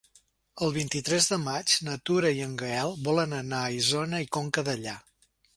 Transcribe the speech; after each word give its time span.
El 0.67 0.71
vint-i-tres 0.77 1.27
de 1.33 1.37
maig 1.43 1.75
na 1.89 1.99
Tura 2.11 2.33
i 2.39 2.43
en 2.47 2.57
Gaël 2.63 2.97
volen 3.11 3.39
anar 3.43 3.63
a 3.67 3.71
Isona 3.85 4.27
i 4.27 4.31
Conca 4.39 4.69
Dellà. 4.73 5.01